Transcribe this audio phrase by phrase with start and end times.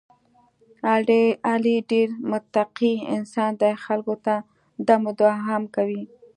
[1.49, 4.35] علي ډېر متقی انسان دی، خلکو ته
[4.87, 6.03] دم دعا هم کوي.